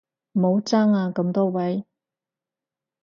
[0.31, 1.85] 唔好爭啊咁多位